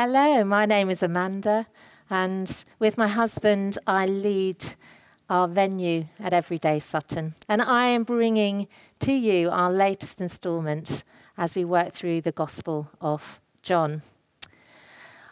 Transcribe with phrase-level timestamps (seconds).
[0.00, 1.66] Hello, my name is Amanda,
[2.08, 4.64] and with my husband, I lead
[5.28, 7.34] our venue at Everyday Sutton.
[7.48, 8.68] And I am bringing
[9.00, 11.02] to you our latest instalment
[11.36, 14.02] as we work through the Gospel of John.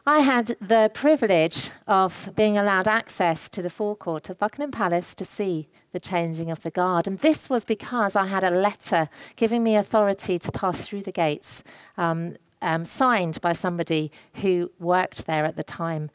[0.04, 5.24] I had the privilege of being allowed access to the forecourt of Buckingham Palace to
[5.24, 7.06] see the changing of the guard.
[7.06, 11.12] And this was because I had a letter giving me authority to pass through the
[11.12, 11.62] gates
[11.96, 12.34] um,
[12.66, 16.10] um, signed by somebody who worked there at the time.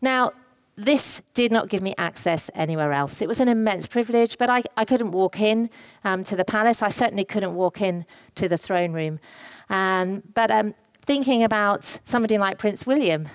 [0.00, 0.32] Now,
[0.76, 3.20] this did not give me access anywhere else.
[3.20, 5.68] It was an immense privilege, but I, I couldn't walk in
[6.02, 6.80] um, to the palace.
[6.82, 9.20] I certainly couldn't walk in to the throne room.
[9.68, 10.74] Um, but um,
[11.04, 13.28] thinking about somebody like Prince William,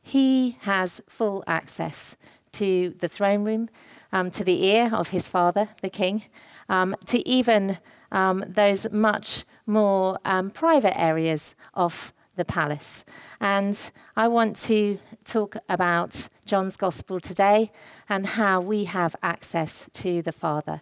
[0.00, 2.14] he has full access
[2.52, 3.68] to the throne room,
[4.12, 6.24] um, to the ear of his father, the king,
[6.68, 7.78] um, to even
[8.10, 13.04] those much more um, private areas of the palace.
[13.40, 13.78] And
[14.16, 17.70] I want to talk about John's Gospel today
[18.08, 20.80] and how we have access to the Father.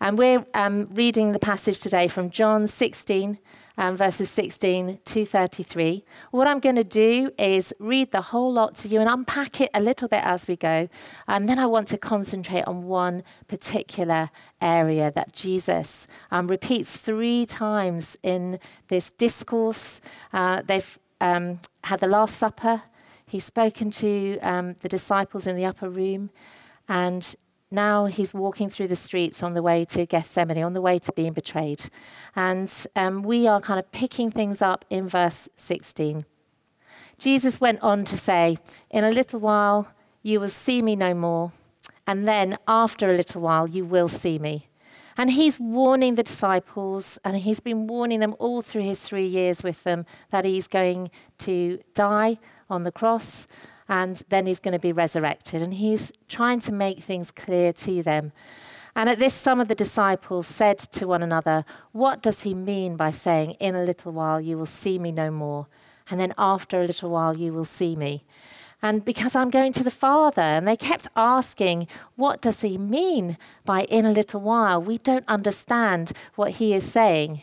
[0.00, 3.38] And we're um, reading the passage today from John 16,
[3.76, 6.04] um, verses 16 to 33.
[6.30, 9.70] What I'm going to do is read the whole lot to you and unpack it
[9.74, 10.88] a little bit as we go.
[11.26, 17.46] And then I want to concentrate on one particular area that Jesus um, repeats three
[17.46, 18.58] times in
[18.88, 20.00] this discourse.
[20.32, 22.82] Uh, they've um, had the Last Supper.
[23.26, 26.30] He's spoken to um, the disciples in the upper room.
[26.88, 27.34] And
[27.74, 31.12] now he's walking through the streets on the way to Gethsemane, on the way to
[31.12, 31.82] being betrayed.
[32.34, 36.24] And um, we are kind of picking things up in verse 16.
[37.18, 38.56] Jesus went on to say,
[38.90, 39.88] In a little while
[40.22, 41.52] you will see me no more,
[42.06, 44.68] and then after a little while you will see me.
[45.16, 49.62] And he's warning the disciples, and he's been warning them all through his three years
[49.62, 52.38] with them that he's going to die
[52.68, 53.46] on the cross
[53.88, 55.62] and then he's going to be resurrected.
[55.62, 58.32] And he's trying to make things clear to them.
[58.96, 62.96] And at this, some of the disciples said to one another, What does he mean
[62.96, 65.66] by saying, In a little while you will see me no more,
[66.08, 68.24] and then after a little while you will see me?
[68.84, 70.42] And because I'm going to the Father.
[70.42, 74.80] And they kept asking, What does he mean by in a little while?
[74.80, 77.42] We don't understand what he is saying.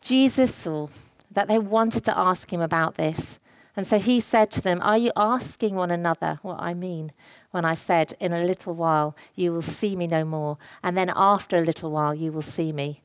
[0.00, 0.88] Jesus saw
[1.30, 3.38] that they wanted to ask him about this.
[3.76, 7.12] And so he said to them, Are you asking one another what I mean
[7.50, 11.10] when I said, In a little while you will see me no more, and then
[11.14, 13.02] after a little while you will see me?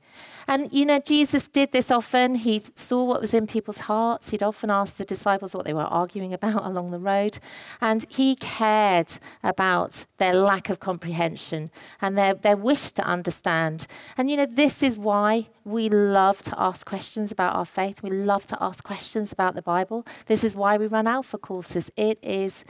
[0.49, 2.33] And, you know, Jesus did this often.
[2.33, 4.31] He saw what was in people's hearts.
[4.31, 7.37] He'd often ask the disciples what they were arguing about along the road.
[7.79, 11.69] And he cared about their lack of comprehension
[12.01, 13.85] and their, their wish to understand.
[14.17, 18.01] And, you know, this is why we love to ask questions about our faith.
[18.01, 20.03] We love to ask questions about the Bible.
[20.25, 21.91] This is why we run Alpha courses.
[21.95, 22.65] It is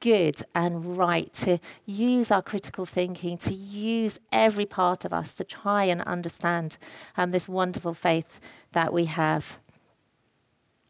[0.00, 5.44] good and right to use our critical thinking, to use every part of us to
[5.44, 6.78] try and understand
[7.16, 8.40] um, this wonderful faith
[8.72, 9.58] that we have.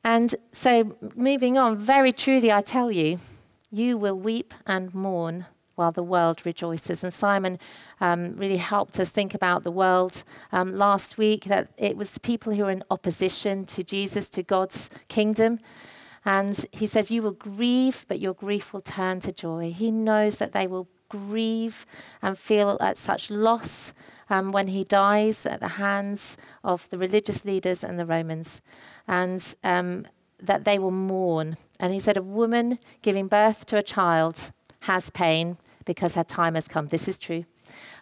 [0.03, 3.19] And so, moving on, very truly, I tell you,
[3.71, 7.03] you will weep and mourn while the world rejoices.
[7.03, 7.59] And Simon
[8.01, 12.21] um, really helped us think about the world um, last week, that it was the
[12.21, 15.59] people who were in opposition to Jesus, to God's kingdom.
[16.25, 19.73] And he says, You will grieve, but your grief will turn to joy.
[19.73, 21.87] He knows that they will grieve
[22.23, 23.93] and feel at such loss
[24.29, 28.61] um, when he dies at the hands of the religious leaders and the Romans,
[29.09, 30.07] and um,
[30.41, 31.57] that they will mourn.
[31.81, 36.55] And he said, A woman giving birth to a child has pain because her time
[36.55, 36.89] has come.
[36.89, 37.45] This is true.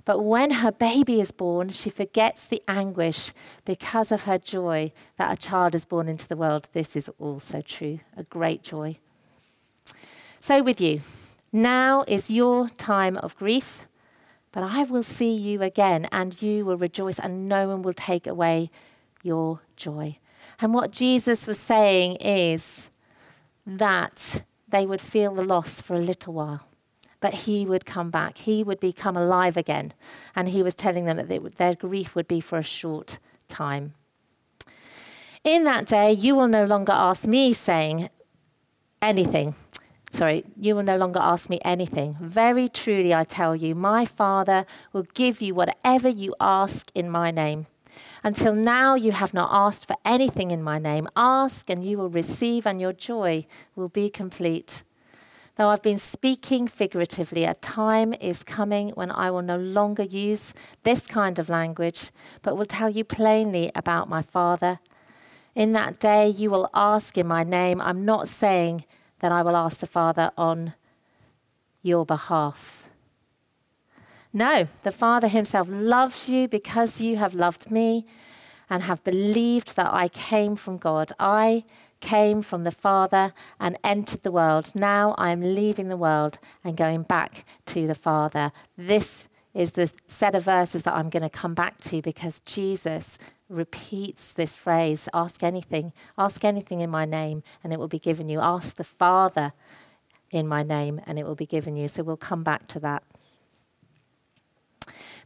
[0.04, 3.32] But when her baby is born, she forgets the anguish
[3.64, 6.68] because of her joy that a child is born into the world.
[6.72, 8.96] This is also true, a great joy.
[10.38, 11.00] So, with you,
[11.52, 13.86] now is your time of grief,
[14.52, 18.26] but I will see you again, and you will rejoice, and no one will take
[18.26, 18.70] away
[19.22, 20.18] your joy.
[20.60, 22.90] And what Jesus was saying is
[23.66, 26.67] that they would feel the loss for a little while
[27.20, 28.38] but he would come back.
[28.38, 29.92] He would become alive again.
[30.36, 33.18] And he was telling them that their grief would be for a short
[33.48, 33.94] time.
[35.44, 38.08] In that day, you will no longer ask me, saying
[39.00, 39.54] anything.
[40.10, 42.16] Sorry, you will no longer ask me anything.
[42.20, 47.30] Very truly, I tell you, my Father will give you whatever you ask in my
[47.30, 47.66] name.
[48.22, 51.08] Until now, you have not asked for anything in my name.
[51.14, 54.82] Ask, and you will receive, and your joy will be complete.
[55.58, 60.54] Though I've been speaking figuratively, a time is coming when I will no longer use
[60.84, 62.12] this kind of language,
[62.42, 64.78] but will tell you plainly about my Father.
[65.56, 67.80] In that day, you will ask in my name.
[67.80, 68.84] I'm not saying
[69.18, 70.74] that I will ask the Father on
[71.82, 72.88] your behalf.
[74.32, 78.06] No, the Father Himself loves you because you have loved me
[78.70, 81.10] and have believed that I came from God.
[81.18, 81.64] I
[82.00, 84.72] came from the Father and entered the world.
[84.74, 88.52] Now I am leaving the world and going back to the Father.
[88.76, 93.18] This is the set of verses that I'm going to come back to because Jesus
[93.48, 98.28] repeats this phrase ask anything, ask anything in my name, and it will be given
[98.28, 98.40] you.
[98.40, 99.52] Ask the Father
[100.30, 101.88] in my name, and it will be given you.
[101.88, 103.02] So we'll come back to that.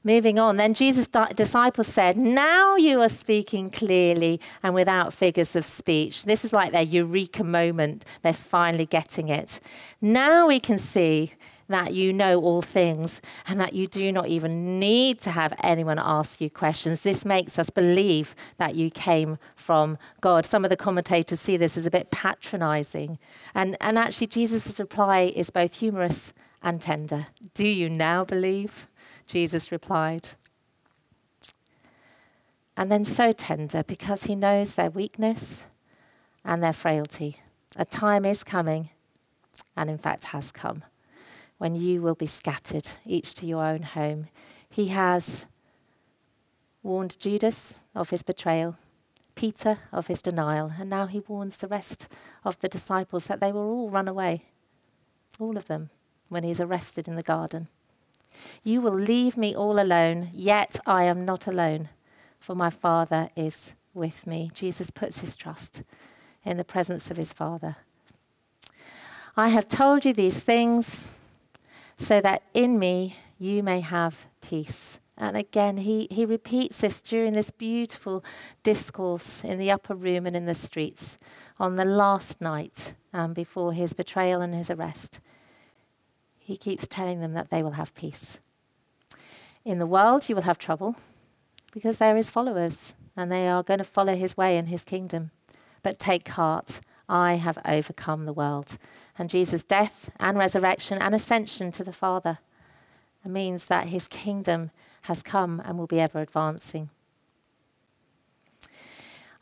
[0.04, 5.64] Moving on, then Jesus' disciples said, Now you are speaking clearly and without figures of
[5.64, 6.24] speech.
[6.24, 8.04] This is like their eureka moment.
[8.22, 9.60] They're finally getting it.
[10.00, 11.34] Now we can see
[11.68, 15.98] that you know all things and that you do not even need to have anyone
[15.98, 17.00] ask you questions.
[17.00, 20.44] This makes us believe that you came from God.
[20.44, 23.18] Some of the commentators see this as a bit patronizing.
[23.54, 26.32] And, and actually, Jesus' reply is both humorous
[26.62, 27.26] and tender.
[27.54, 28.88] Do you now believe?
[29.26, 30.30] Jesus replied.
[32.76, 35.64] And then so tender because he knows their weakness
[36.44, 37.38] and their frailty.
[37.76, 38.90] A time is coming,
[39.76, 40.84] and in fact has come,
[41.58, 44.26] when you will be scattered, each to your own home.
[44.68, 45.46] He has
[46.82, 48.76] warned Judas of his betrayal,
[49.34, 52.08] Peter of his denial, and now he warns the rest
[52.44, 54.42] of the disciples that they will all run away,
[55.38, 55.90] all of them,
[56.28, 57.68] when he's arrested in the garden.
[58.62, 61.88] You will leave me all alone, yet I am not alone,
[62.38, 64.50] for my Father is with me.
[64.54, 65.82] Jesus puts his trust
[66.44, 67.76] in the presence of his Father.
[69.36, 71.10] I have told you these things
[71.96, 74.98] so that in me you may have peace.
[75.16, 78.24] And again, he, he repeats this during this beautiful
[78.62, 81.18] discourse in the upper room and in the streets
[81.58, 85.20] on the last night um, before his betrayal and his arrest.
[86.52, 88.38] He keeps telling them that they will have peace.
[89.64, 90.96] In the world, you will have trouble
[91.72, 95.30] because they're his followers and they are going to follow his way in his kingdom.
[95.82, 98.76] But take heart, I have overcome the world
[99.16, 102.36] and Jesus' death and resurrection and ascension to the Father
[103.24, 104.72] means that his kingdom
[105.04, 106.90] has come and will be ever advancing.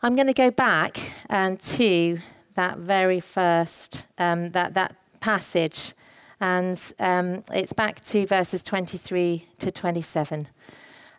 [0.01, 0.97] I'm going to go back
[1.29, 2.21] um, to
[2.55, 5.93] that very first um, that that passage,
[6.40, 10.48] and um, it's back to verses 23 to 27.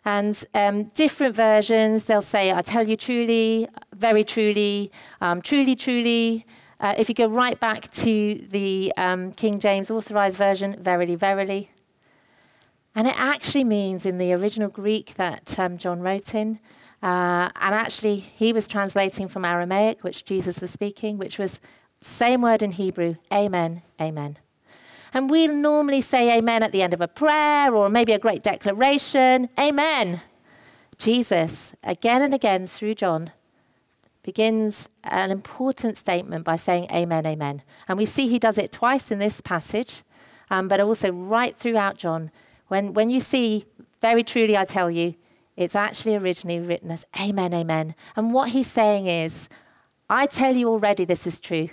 [0.04, 4.90] And um, different versions, they'll say, I tell you truly, very truly,
[5.20, 6.44] um, truly, truly,
[6.80, 11.70] uh, if you go right back to the um, King James Authorized Version, verily, verily.
[12.96, 16.58] And it actually means in the original Greek that um, John wrote in,
[17.00, 21.60] uh, and actually he was translating from Aramaic, which Jesus was speaking, which was
[22.00, 24.38] same word in Hebrew, amen, amen.
[25.14, 28.42] And we normally say amen at the end of a prayer or maybe a great
[28.42, 30.22] declaration, amen.
[30.98, 33.32] Jesus, again and again through John,
[34.22, 37.62] begins an important statement by saying, Amen, Amen.
[37.88, 40.02] And we see he does it twice in this passage,
[40.50, 42.30] um, but also right throughout John.
[42.68, 43.66] When, when you see,
[44.00, 45.14] very truly I tell you,
[45.56, 47.94] it's actually originally written as Amen, Amen.
[48.16, 49.48] And what he's saying is,
[50.08, 51.70] I tell you already this is true.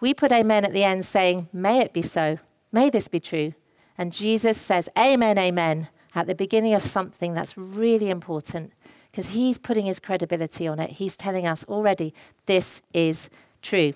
[0.00, 2.38] We put Amen at the end saying, May it be so.
[2.72, 3.54] May this be true.
[3.98, 8.72] And Jesus says, Amen, Amen, at the beginning of something that's really important
[9.10, 10.92] because he's putting his credibility on it.
[10.92, 12.14] He's telling us already
[12.46, 13.28] this is
[13.62, 13.94] true.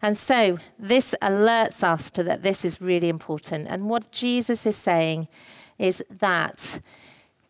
[0.00, 3.66] And so this alerts us to that this is really important.
[3.68, 5.28] And what Jesus is saying
[5.78, 6.80] is that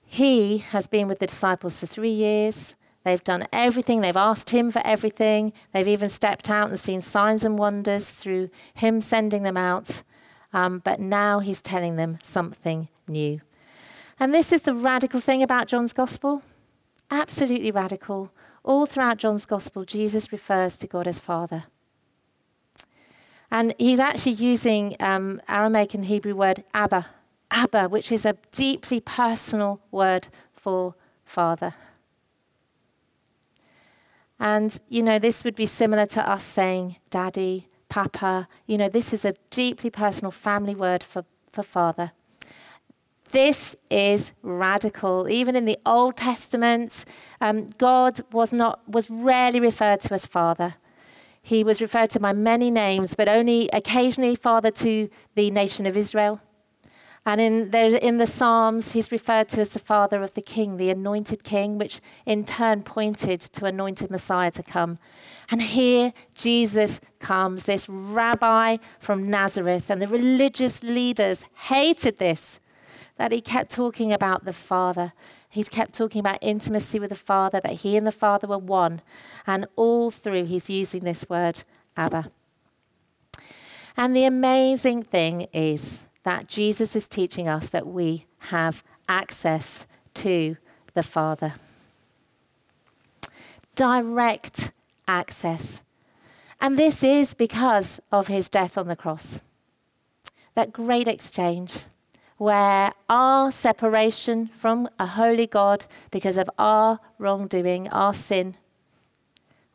[0.05, 2.77] he has been with the disciples for three years.
[3.05, 4.01] They've done everything.
[4.01, 5.53] They've asked him for everything.
[5.73, 10.03] They've even stepped out and seen signs and wonders through him sending them out.
[10.55, 13.43] Um, but now he's telling them something new.
[14.19, 16.43] And this is the radical thing about John's gospel
[17.11, 18.31] absolutely radical.
[18.63, 21.65] All throughout John's Gospel, Jesus refers to God as Father.
[23.51, 27.07] And he's actually using um, Aramaic and Hebrew word Abba,
[27.51, 30.95] Abba, which is a deeply personal word for
[31.25, 31.75] Father.
[34.41, 38.49] And, you know, this would be similar to us saying daddy, papa.
[38.67, 42.11] You know, this is a deeply personal family word for, for father.
[43.31, 45.29] This is radical.
[45.29, 47.05] Even in the Old Testament,
[47.41, 50.75] um, God was, not, was rarely referred to as Father.
[51.41, 55.97] He was referred to by many names, but only occasionally Father to the nation of
[55.97, 56.41] Israel.
[57.27, 60.77] And in, there, in the Psalms, he's referred to as the father of the king,
[60.77, 64.99] the anointed king, which in turn pointed to anointed Messiah to come.
[65.51, 72.61] And here Jesus comes, this rabbi from Nazareth, and the religious leaders hated this,
[73.17, 75.15] that he kept talking about the Father.
[75.49, 79.01] He kept talking about intimacy with the Father, that he and the Father were one.
[79.47, 81.65] And all through, he's using this word,
[81.97, 82.31] Abba.
[83.97, 90.57] And the amazing thing is that Jesus is teaching us that we have access to
[90.93, 91.55] the Father.
[93.77, 94.73] Direct
[95.07, 95.81] access.
[96.65, 99.43] And this is because of his death on the cross.
[100.55, 101.85] That great exchange
[102.39, 108.57] where our separation from a holy God because of our wrongdoing, our sin,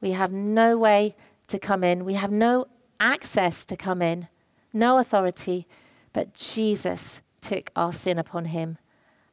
[0.01, 1.15] we have no way
[1.49, 2.65] to come in, we have no
[2.99, 4.27] access to come in,
[4.73, 5.67] no authority,
[6.11, 8.79] but Jesus took our sin upon him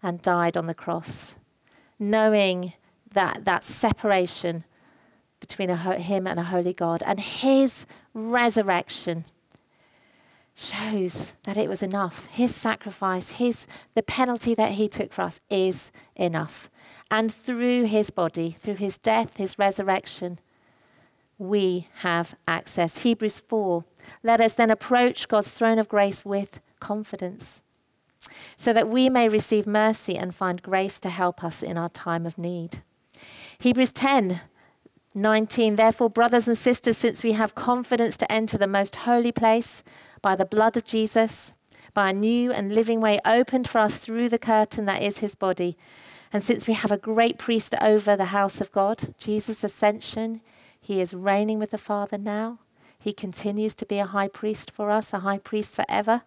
[0.02, 1.36] and died on the cross,
[1.98, 2.74] knowing
[3.10, 4.64] that that separation
[5.46, 9.24] between a, him and a holy God and his resurrection
[10.54, 12.26] shows that it was enough.
[12.26, 16.70] His sacrifice, his the penalty that he took for us is enough.
[17.10, 20.40] And through his body, through his death, his resurrection,
[21.38, 22.98] we have access.
[22.98, 23.84] Hebrews 4.
[24.22, 27.62] Let us then approach God's throne of grace with confidence,
[28.56, 32.26] so that we may receive mercy and find grace to help us in our time
[32.26, 32.82] of need.
[33.58, 34.40] Hebrews 10
[35.16, 35.76] 19.
[35.76, 39.82] Therefore, brothers and sisters, since we have confidence to enter the most holy place
[40.20, 41.54] by the blood of Jesus,
[41.94, 45.34] by a new and living way opened for us through the curtain that is his
[45.34, 45.76] body,
[46.32, 50.42] and since we have a great priest over the house of God, Jesus' ascension,
[50.78, 52.58] he is reigning with the Father now.
[52.98, 56.22] He continues to be a high priest for us, a high priest forever.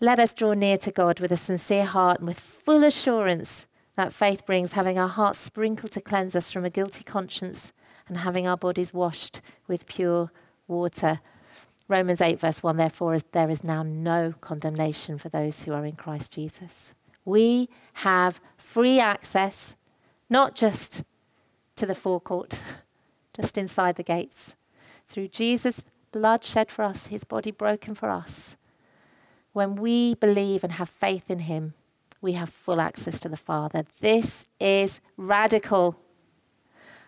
[0.00, 4.12] Let us draw near to God with a sincere heart and with full assurance that
[4.12, 7.72] faith brings, having our hearts sprinkled to cleanse us from a guilty conscience
[8.08, 10.30] and having our bodies washed with pure
[10.68, 11.20] water.
[11.88, 15.96] Romans 8, verse 1 Therefore, there is now no condemnation for those who are in
[15.96, 16.90] Christ Jesus.
[17.24, 19.76] We have free access,
[20.28, 21.02] not just
[21.76, 22.60] to the forecourt,
[23.34, 24.54] just inside the gates.
[25.08, 28.56] Through Jesus' blood shed for us, his body broken for us
[29.56, 31.72] when we believe and have faith in Him,
[32.20, 33.84] we have full access to the Father.
[34.00, 35.96] This is radical.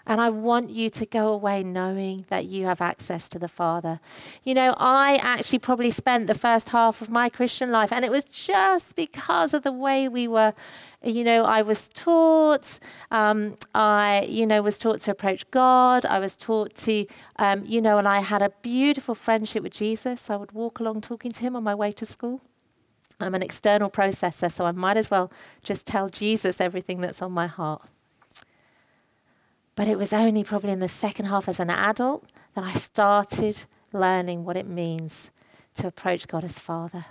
[0.07, 4.01] And I want you to go away knowing that you have access to the Father.
[4.43, 8.11] You know, I actually probably spent the first half of my Christian life, and it
[8.11, 10.55] was just because of the way we were,
[11.03, 12.79] you know, I was taught,
[13.11, 16.07] um, I, you know, was taught to approach God.
[16.07, 17.05] I was taught to,
[17.37, 20.31] um, you know, and I had a beautiful friendship with Jesus.
[20.31, 22.41] I would walk along talking to him on my way to school.
[23.21, 25.33] I'm an external processor, so I might as well
[25.65, 27.83] just tell Jesus everything that's on my heart.
[29.75, 33.65] But it was only probably in the second half as an adult that I started
[33.93, 35.31] learning what it means
[35.75, 37.07] to approach God as Father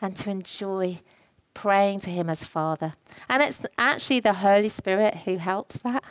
[0.00, 1.00] and to enjoy
[1.54, 2.94] praying to Him as Father.
[3.28, 6.04] And it's actually the Holy Spirit who helps that.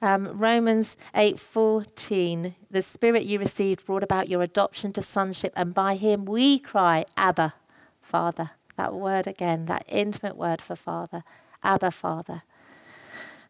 [0.00, 5.96] Um, Romans 8:14 The spirit you received brought about your adoption to sonship and by
[5.96, 7.54] him we cry abba
[8.08, 11.22] father that word again that intimate word for father
[11.62, 12.42] abba father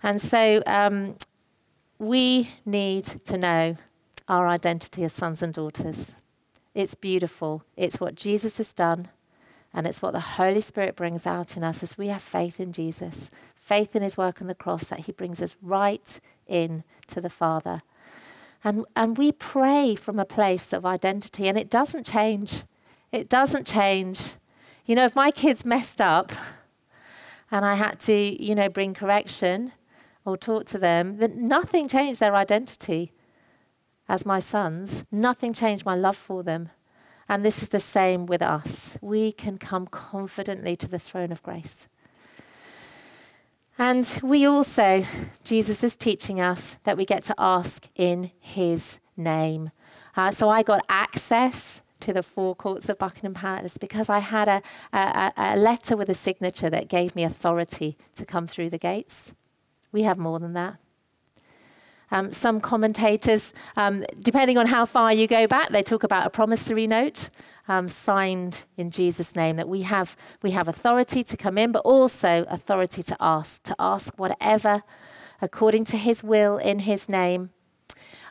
[0.03, 1.17] and so um,
[1.99, 3.77] we need to know
[4.29, 6.15] our identity as sons and daughters.
[6.75, 7.65] It's beautiful.
[7.77, 9.09] It's what Jesus has done,
[9.75, 12.73] and it's what the Holy Spirit brings out in us as we have faith in
[12.73, 17.21] Jesus, faith in his work on the cross, that he brings us right in to
[17.21, 17.83] the Father.
[18.63, 22.65] And, and we pray from a place of identity, and it doesn't change.
[23.11, 24.35] It doesn't change.
[24.89, 26.33] You know, if my kids messed up
[27.51, 29.73] and I had to, you know, bring correction,
[30.29, 33.13] or talk to them, that nothing changed their identity
[34.09, 35.05] as my sons.
[35.11, 36.69] Nothing changed my love for them.
[37.29, 38.97] And this is the same with us.
[39.01, 41.87] We can come confidently to the throne of grace.
[43.79, 45.05] And we also,
[45.45, 49.71] Jesus is teaching us that we get to ask in his name.
[50.17, 54.49] Uh, so I got access to the four courts of Buckingham Palace because I had
[54.49, 54.63] a,
[54.93, 59.33] a, a letter with a signature that gave me authority to come through the gates.
[59.93, 60.77] We have more than that.
[62.11, 66.31] Um, some commentators, um, depending on how far you go back, they talk about a
[66.31, 67.29] promissory note
[67.69, 71.81] um, signed in Jesus' name that we have, we have authority to come in, but
[71.81, 74.83] also authority to ask, to ask whatever
[75.41, 77.51] according to his will in his name.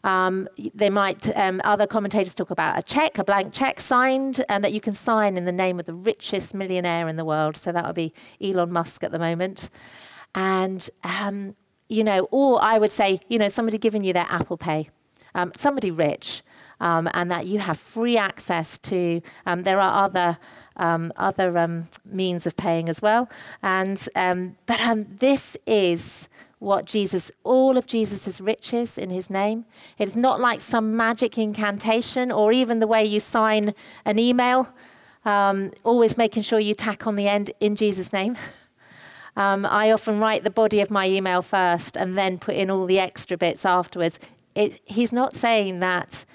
[0.03, 4.63] Um, they might, um, other commentators talk about a check, a blank check signed, and
[4.63, 7.57] that you can sign in the name of the richest millionaire in the world.
[7.57, 9.69] So that would be Elon Musk at the moment.
[10.35, 11.55] And, um,
[11.89, 14.89] you know, or I would say, you know, somebody giving you their Apple Pay,
[15.33, 16.43] um, somebody rich,
[16.79, 20.37] um, and that you have free access to, um, there are other.
[20.79, 23.27] Um, other um, means of paying as well.
[23.63, 26.27] And um, but um, this is
[26.59, 29.65] what Jesus, all of Jesus' riches in his name.
[29.97, 33.73] It's not like some magic incantation or even the way you sign
[34.05, 34.69] an email,
[35.23, 38.37] um, always making sure you tack on the end in Jesus' name.
[39.37, 42.87] Um, I often write the body of my email first and then put in all
[42.87, 44.19] the extra bits afterwards.
[44.55, 46.25] It, he's not saying that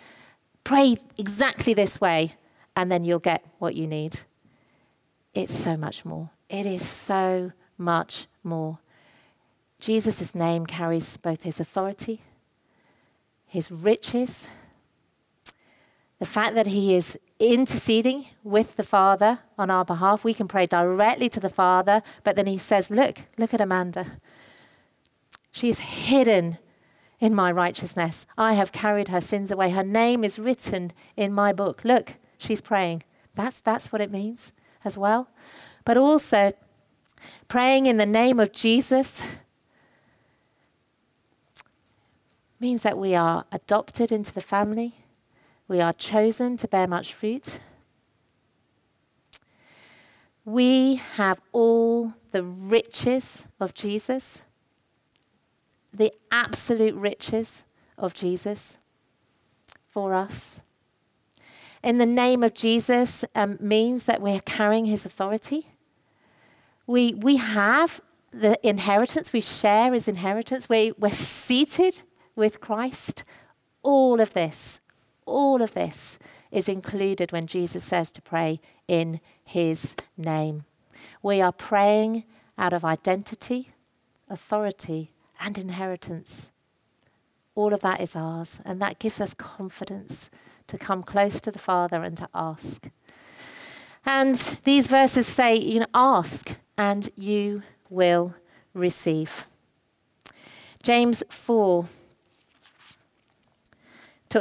[0.63, 2.37] pray exactly this way
[2.77, 4.21] and then you'll get what you need.
[5.35, 6.31] It's so much more.
[6.49, 8.79] It is so much more.
[9.83, 12.23] Jesus' name carries both his authority,
[13.49, 14.47] his riches,
[16.21, 20.23] the fact that he is interceding with the Father on our behalf.
[20.23, 24.21] We can pray directly to the Father, but then he says, Look, look at Amanda.
[25.51, 26.59] She's hidden
[27.19, 28.25] in my righteousness.
[28.39, 29.71] I have carried her sins away.
[29.71, 31.83] Her name is written in my book.
[31.83, 33.03] Look, she's praying.
[33.35, 34.53] That's, that's what it means
[34.85, 35.29] as well.
[35.85, 36.53] But also,
[37.49, 39.23] praying in the name of Jesus
[42.63, 44.95] means that we are adopted into the family,
[45.67, 47.59] we are chosen to bear much fruit.
[50.45, 54.43] We have all the riches of Jesus,
[55.93, 57.65] the absolute riches
[57.99, 58.79] of Jesus
[59.89, 60.61] for us.
[61.83, 65.67] In the name of Jesus um, means that we're carrying his authority.
[66.87, 68.01] We, we have
[68.31, 70.69] the inheritance, we share his inheritance.
[70.69, 72.03] We, we're seated
[72.35, 73.25] with Christ,
[73.83, 74.81] all of this,
[75.27, 76.19] all of this
[76.51, 80.65] is included when Jesus says to pray in his name.
[81.23, 82.25] We are praying
[82.59, 83.73] out of identity,
[84.29, 86.51] authority, and inheritance.
[87.55, 90.31] All of that is ours, and that gives us confidence
[90.69, 92.89] to come close to the Father and to ask.
[94.05, 98.35] And these verses say, you know, ask and you will
[98.75, 99.47] receive.
[100.83, 101.87] James 4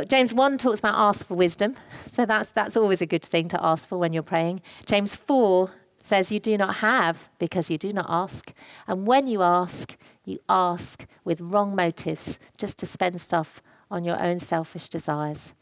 [0.04, 1.76] James 1 talks about ask for wisdom.
[2.06, 4.62] So that's, that's always a good thing to ask for when you're praying.
[4.86, 8.52] James 4 says you do not have because you do not ask.
[8.86, 14.20] And when you ask, you ask with wrong motives just to spend stuff on your
[14.22, 15.54] own selfish desires.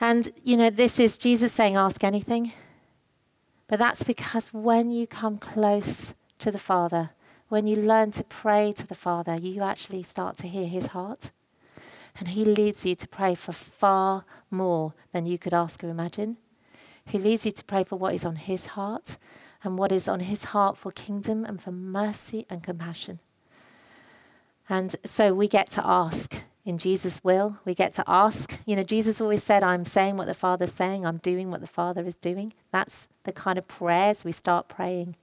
[0.00, 2.52] And, you know, this is Jesus saying, ask anything.
[3.66, 7.10] But that's because when you come close to the Father,
[7.48, 11.30] when you learn to pray to the Father, you actually start to hear his heart.
[12.18, 16.36] And He leads you to pray for far more than you could ask or imagine.
[17.04, 19.16] He leads you to pray for what is on His heart
[19.62, 23.20] and what is on His heart for kingdom and for mercy and compassion.
[24.68, 27.58] And so we get to ask in Jesus' will.
[27.64, 28.58] We get to ask.
[28.66, 31.66] You know, Jesus always said, I'm saying what the Father's saying, I'm doing what the
[31.66, 32.52] Father is doing.
[32.70, 35.16] That's the kind of prayers we start praying.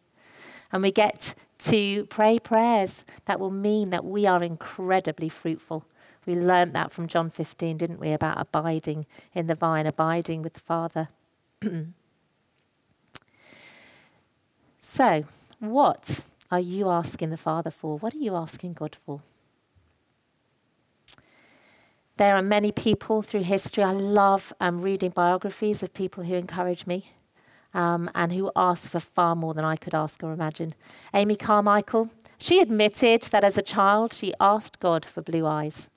[0.71, 5.85] And we get to pray prayers that will mean that we are incredibly fruitful
[6.25, 10.53] we learnt that from John 15, didn't we, about abiding in the vine, abiding with
[10.53, 11.09] the Father.
[14.79, 15.25] so,
[15.59, 17.97] what are you asking the Father for?
[17.97, 19.21] What are you asking God for?
[22.17, 23.83] There are many people through history.
[23.83, 27.11] I love um, reading biographies of people who encourage me
[27.73, 30.71] um, and who ask for far more than I could ask or imagine.
[31.13, 35.89] Amy Carmichael, she admitted that as a child she asked God for blue eyes.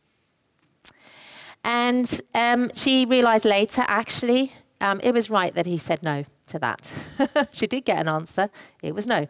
[1.64, 6.58] And um, she realized later, actually, um, it was right that he said no to
[6.58, 6.92] that.
[7.52, 8.50] she did get an answer,
[8.82, 9.26] it was no.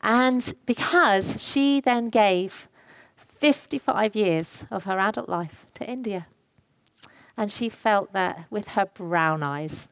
[0.00, 2.68] And because she then gave
[3.16, 6.26] 55 years of her adult life to India.
[7.36, 9.88] And she felt that with her brown eyes,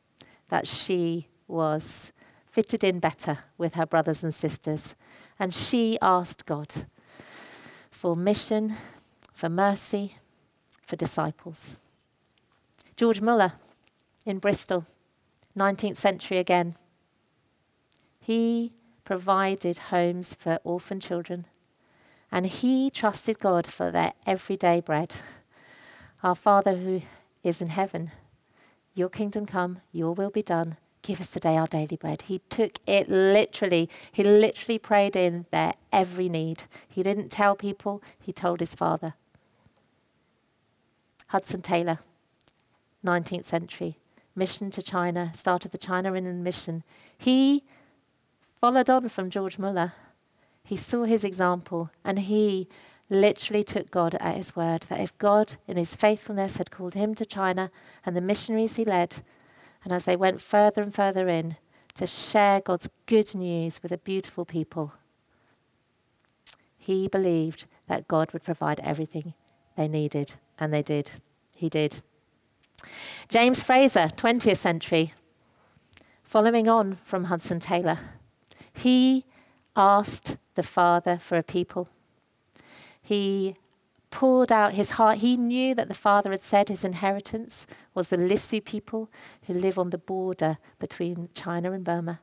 [0.49, 2.13] that she was
[2.47, 4.95] fitted in better with her brothers and sisters.
[5.39, 6.87] And she asked God
[7.91, 8.75] for mission,
[9.33, 10.17] for mercy,
[10.91, 11.79] for disciples.
[12.97, 13.53] George Muller
[14.27, 14.85] in Bristol,
[15.57, 16.75] 19th century again.
[18.19, 18.73] He
[19.05, 21.47] provided homes for orphan children
[22.33, 25.15] and he trusted God for their everyday bread.
[26.25, 27.03] Our Father who
[27.45, 28.11] is in heaven,
[28.93, 30.77] your kingdom come, your will be done.
[31.03, 32.23] Give us today our daily bread.
[32.23, 33.89] He took it literally.
[34.13, 36.65] He literally prayed in their every need.
[36.89, 39.15] He didn't tell people, he told his Father.
[41.31, 42.01] Hudson Taylor,
[43.05, 43.99] 19th century,
[44.35, 46.83] mission to China, started the China Inland Mission.
[47.17, 47.63] He
[48.61, 49.93] followed on from George Muller.
[50.65, 52.69] He saw his example and he
[53.09, 57.15] literally took God at his word that if God, in his faithfulness, had called him
[57.15, 57.71] to China
[58.05, 59.23] and the missionaries he led,
[59.85, 61.57] and as they went further and further in
[61.95, 64.95] to share God's good news with a beautiful people,
[66.77, 69.35] he believed that God would provide everything
[69.77, 71.11] they needed, and they did.
[71.57, 72.03] He did.
[73.29, 75.15] James Fraser, 20th century,
[76.23, 77.99] following on from Hudson Taylor,
[78.73, 79.25] he
[79.75, 81.89] asked the Father for a people.
[83.03, 83.57] He
[84.11, 85.19] poured out his heart.
[85.19, 89.11] He knew that the Father had said his inheritance was the Lisu people
[89.47, 92.21] who live on the border between China and Burma.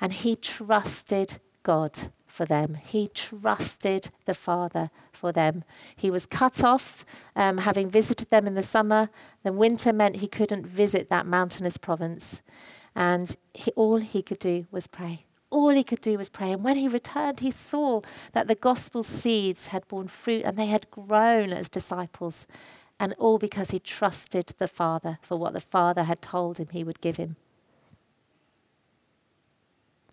[0.00, 2.74] And he trusted God for them.
[2.74, 5.64] He trusted the Father for them.
[5.96, 9.08] He was cut off, um, having visited them in the summer.
[9.42, 12.40] The winter meant he couldn't visit that mountainous province.
[12.94, 15.24] And he, all he could do was pray.
[15.50, 16.52] All he could do was pray.
[16.52, 20.66] And when he returned, he saw that the gospel seeds had borne fruit and they
[20.66, 22.46] had grown as disciples.
[23.00, 26.84] And all because he trusted the Father for what the Father had told him he
[26.84, 27.36] would give him.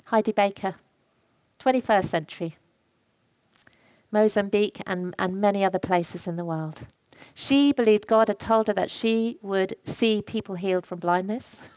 [0.06, 0.76] Heidi Baker,
[1.66, 2.58] 21st century,
[4.12, 6.82] Mozambique and, and many other places in the world.
[7.34, 11.62] She believed God had told her that she would see people healed from blindness.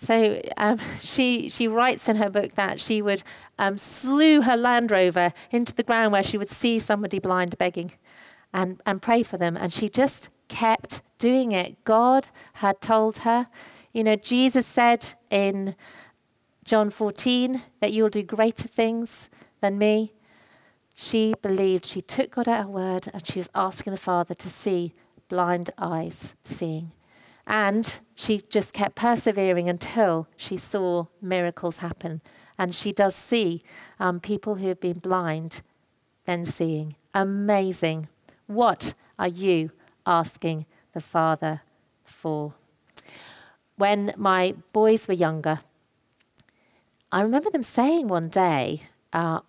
[0.00, 3.24] So um, she, she writes in her book that she would
[3.58, 7.90] um, slew her Land Rover into the ground where she would see somebody blind begging
[8.54, 9.56] and, and pray for them.
[9.56, 11.82] And she just kept doing it.
[11.82, 13.48] God had told her.
[13.92, 15.74] You know, Jesus said in
[16.68, 19.30] John 14 that you'll do greater things
[19.62, 20.12] than me.
[20.94, 24.50] She believed, she took God at her word, and she was asking the Father to
[24.50, 24.92] see
[25.30, 26.92] blind eyes seeing.
[27.46, 32.20] And she just kept persevering until she saw miracles happen.
[32.58, 33.62] And she does see
[33.98, 35.62] um, people who have been blind
[36.26, 36.96] then seeing.
[37.14, 38.08] Amazing.
[38.46, 39.70] What are you
[40.04, 41.62] asking the Father
[42.04, 42.52] for?
[43.76, 45.60] When my boys were younger,
[47.10, 49.40] I remember them saying one day, uh,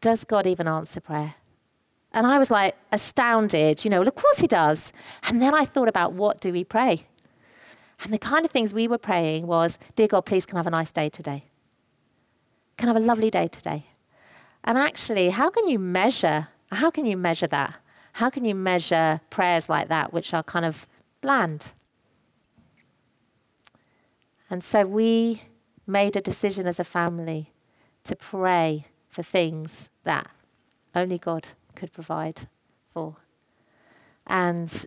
[0.00, 1.34] Does God even answer prayer?
[2.12, 4.92] And I was like astounded, you know, well, of course he does.
[5.24, 7.06] And then I thought about what do we pray?
[8.02, 10.66] And the kind of things we were praying was, Dear God, please can I have
[10.66, 11.44] a nice day today?
[12.78, 13.86] Can I have a lovely day today?
[14.64, 16.48] And actually, how can you measure?
[16.72, 17.74] How can you measure that?
[18.14, 20.86] How can you measure prayers like that, which are kind of
[21.20, 21.72] bland?
[24.48, 25.42] And so we
[25.86, 27.52] made a decision as a family
[28.04, 30.28] to pray for things that
[30.94, 32.48] only God could provide
[32.92, 33.16] for.
[34.26, 34.86] And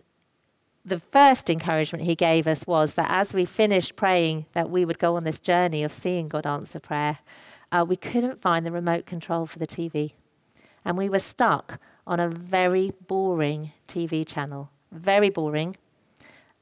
[0.84, 4.98] the first encouragement he gave us was that as we finished praying that we would
[4.98, 7.18] go on this journey of seeing God answer prayer,
[7.72, 10.12] uh, we couldn't find the remote control for the TV.
[10.84, 14.70] And we were stuck on a very boring TV channel.
[14.90, 15.76] Very boring.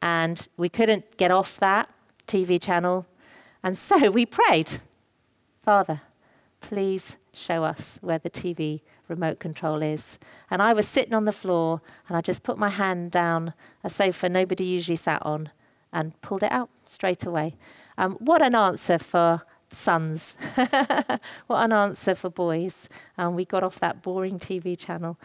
[0.03, 1.89] And we couldn't get off that
[2.27, 3.07] TV channel.
[3.63, 4.81] And so we prayed
[5.63, 6.01] Father,
[6.61, 10.19] please show us where the TV remote control is.
[10.51, 13.91] And I was sitting on the floor and I just put my hand down a
[13.91, 15.51] sofa nobody usually sat on
[15.93, 17.55] and pulled it out straight away.
[17.97, 20.37] Um, what an answer for sons.
[21.47, 22.89] what an answer for boys.
[23.17, 25.19] Um, we got off that boring TV channel.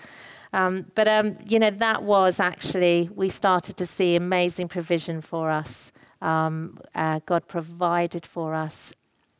[0.51, 5.49] Um, but, um, you know, that was actually, we started to see amazing provision for
[5.49, 5.91] us.
[6.23, 8.93] Um, uh, God provided for us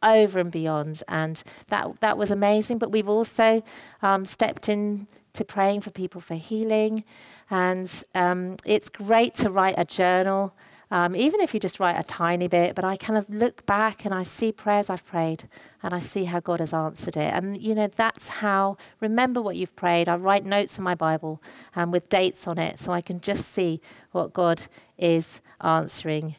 [0.04, 1.02] over and beyond.
[1.08, 2.78] And that, that was amazing.
[2.78, 3.64] But we've also
[4.02, 7.04] um, stepped in to praying for people for healing.
[7.50, 10.54] And um, it's great to write a journal,
[10.92, 12.76] um, even if you just write a tiny bit.
[12.76, 15.48] But I kind of look back and I see prayers I've prayed
[15.82, 17.34] and I see how God has answered it.
[17.34, 20.08] And, you know, that's how, remember what you've prayed.
[20.08, 21.42] I write notes in my Bible
[21.76, 24.64] um, with dates on it so I can just see what God
[24.98, 26.36] is answering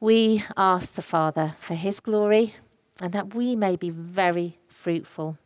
[0.00, 2.54] we ask the Father for His glory
[3.00, 5.36] and that we may be very fruitful.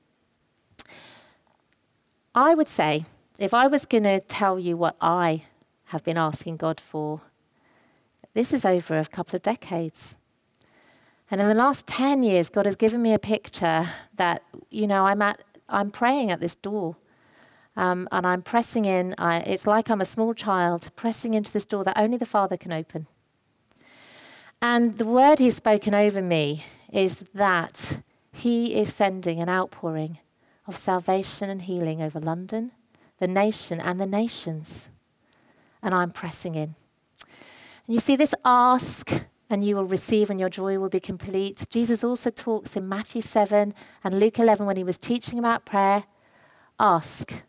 [2.35, 3.05] I would say,
[3.39, 5.43] if I was going to tell you what I
[5.87, 7.21] have been asking God for,
[8.33, 10.17] this is over a couple of decades.
[11.31, 15.07] And in the last 10 years, God has given me a picture that, you know,
[15.07, 16.97] I'm, at, I'm praying at this door.
[17.77, 19.17] Um, and I'm pressing in.
[19.19, 22.57] I, it's like I'm a small child pressing into this door that only the Father
[22.57, 23.09] can open.
[24.67, 28.01] And the word he's spoken over me is that
[28.33, 30.21] he is sending an outpouring
[30.67, 32.73] of salvation and healing over London,
[33.19, 34.89] the nation, and the nations.
[35.83, 36.77] and I'm pressing in.
[37.21, 41.67] And you see, this ask and you will receive, and your joy will be complete.
[41.69, 46.05] Jesus also talks in Matthew 7 and Luke 11 when he was teaching about prayer
[46.81, 47.43] ask,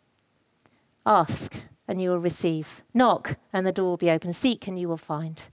[1.06, 2.82] ask, and you will receive.
[2.92, 4.34] Knock, and the door will be open.
[4.34, 5.44] Seek, and you will find.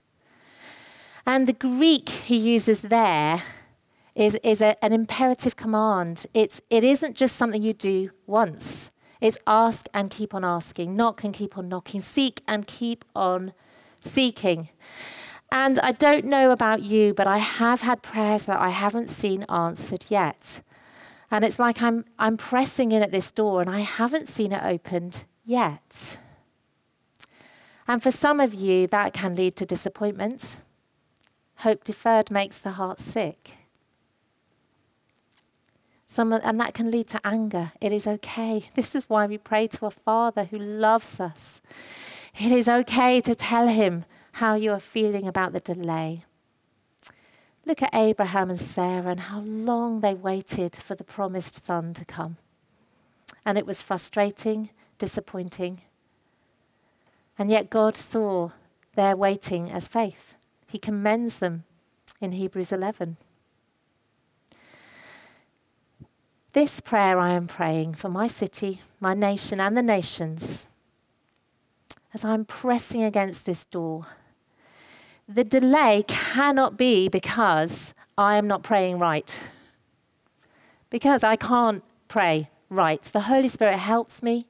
[1.26, 3.42] And the Greek he uses there
[4.14, 6.26] is, is a, an imperative command.
[6.34, 8.90] It's, it isn't just something you do once.
[9.20, 13.54] It's ask and keep on asking, knock and keep on knocking, seek and keep on
[14.00, 14.68] seeking.
[15.50, 19.44] And I don't know about you, but I have had prayers that I haven't seen
[19.44, 20.60] answered yet.
[21.30, 24.62] And it's like I'm, I'm pressing in at this door and I haven't seen it
[24.62, 26.18] opened yet.
[27.88, 30.56] And for some of you, that can lead to disappointment.
[31.64, 33.56] Hope deferred makes the heart sick.
[36.06, 37.72] Some, and that can lead to anger.
[37.80, 38.68] It is okay.
[38.74, 41.62] This is why we pray to a Father who loves us.
[42.38, 46.24] It is okay to tell him how you are feeling about the delay.
[47.64, 52.04] Look at Abraham and Sarah and how long they waited for the promised son to
[52.04, 52.36] come.
[53.46, 55.80] And it was frustrating, disappointing.
[57.38, 58.50] And yet God saw
[58.96, 60.34] their waiting as faith.
[60.74, 61.62] He commends them
[62.20, 63.16] in Hebrews 11.
[66.52, 70.66] This prayer I am praying for my city, my nation, and the nations
[72.12, 74.08] as I'm pressing against this door
[75.28, 79.40] the delay cannot be because I am not praying right.
[80.90, 83.00] Because I can't pray right.
[83.00, 84.46] The Holy Spirit helps me.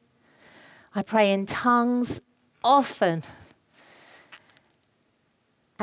[0.95, 2.23] I pray in tongues
[2.65, 3.25] often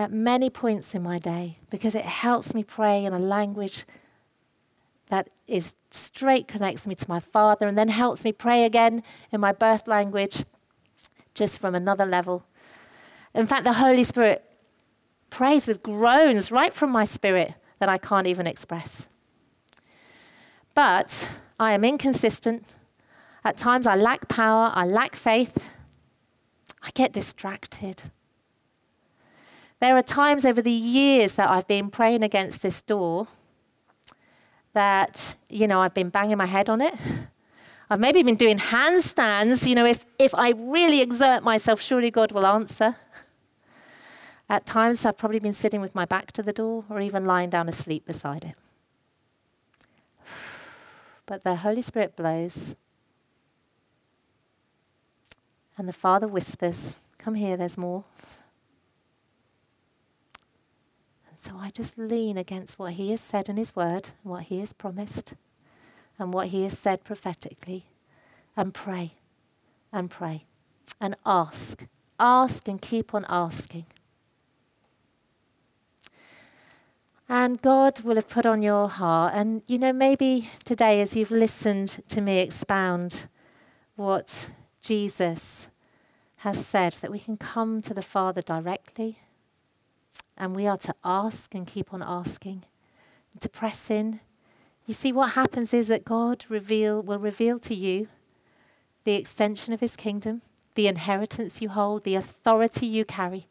[0.02, 3.86] at many points in my day because it helps me pray in a language
[5.08, 9.40] that is straight connects me to my father and then helps me pray again in
[9.40, 10.46] my birth language
[11.34, 12.46] just from another level.
[13.34, 14.44] In fact, the Holy Spirit
[15.30, 19.08] prays with groans right from my spirit that I can't even express.
[20.74, 22.76] But I am inconsistent.
[23.44, 25.70] At times I lack power, I lack faith.
[26.84, 28.04] I get distracted.
[29.82, 33.28] There are times over the years that I've been praying against this door
[34.74, 36.94] that, you know, I've been banging my head on it.
[37.90, 39.68] I've maybe been doing handstands.
[39.68, 42.96] You know, if, if I really exert myself, surely God will answer.
[44.48, 47.50] At times, I've probably been sitting with my back to the door or even lying
[47.50, 48.56] down asleep beside it.
[51.26, 52.76] But the Holy Spirit blows,
[55.78, 58.04] and the Father whispers, Come here, there's more.
[61.30, 64.60] And so I just lean against what He has said in His Word, what He
[64.60, 65.34] has promised,
[66.20, 67.88] and what He has said prophetically,
[68.56, 69.14] and pray,
[69.92, 70.46] and pray,
[71.00, 71.86] and ask.
[72.20, 73.88] Ask and keep on asking.
[77.28, 79.34] And God will have put on your heart.
[79.34, 83.24] And, you know, maybe today, as you've listened to me expound
[83.96, 84.50] what
[84.82, 85.70] Jesus
[86.38, 89.18] has said, that we can come to the Father directly.
[90.42, 92.66] And we are to ask and keep on asking,
[93.40, 94.20] to press in.
[94.86, 98.10] You see, what happens is that God reveal, will reveal to you
[99.06, 100.42] the extension of his kingdom,
[100.76, 103.48] the inheritance you hold, the authority you carry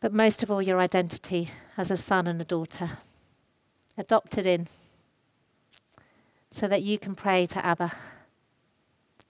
[0.00, 2.98] but most of all, your identity as a son and a daughter,
[3.96, 4.68] adopted in,
[6.50, 7.92] so that you can pray to Abba.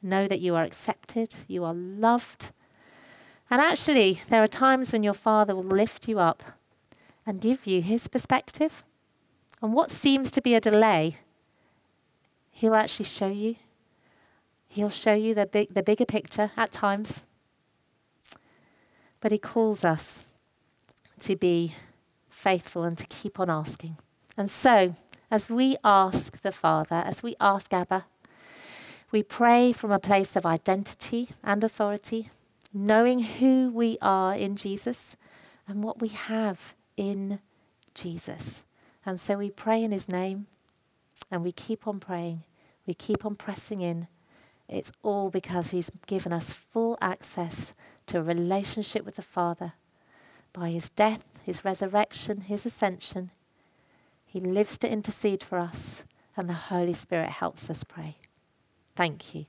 [0.03, 2.51] Know that you are accepted, you are loved.
[3.51, 6.43] And actually, there are times when your Father will lift you up
[7.25, 8.85] and give you his perspective.
[9.63, 11.17] And what seems to be a delay,
[12.51, 13.57] he'll actually show you.
[14.69, 17.25] He'll show you the, big, the bigger picture at times.
[19.21, 20.25] But he calls us
[21.21, 21.75] to be
[22.29, 23.97] faithful and to keep on asking.
[24.37, 24.95] And so,
[25.31, 28.05] as we ask the Father, as we ask Abba,
[29.11, 32.31] we pray from a place of identity and authority,
[32.87, 35.17] knowing who we are in Jesus
[35.67, 37.41] and what we have in
[37.95, 38.63] Jesus.
[39.05, 40.47] And so we pray in His name
[41.31, 42.45] and we keep on praying,
[42.87, 44.09] we keep on pressing in.
[44.69, 47.73] It's all because He's given us full access
[48.07, 49.75] to a relationship with the Father
[50.53, 53.31] by his death, his resurrection, his ascension.
[54.27, 56.03] He lives to intercede for us,
[56.37, 58.17] and the Holy Spirit helps us pray.
[58.97, 59.47] Thank you.